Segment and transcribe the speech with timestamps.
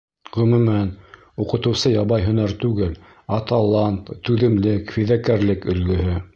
[0.35, 0.87] Ғөмүмән,
[1.43, 2.97] уҡытыусы ябай һөнәр түгел,
[3.37, 6.21] ә талант, түҙемлек, фиҙакәрлек өлгөһө.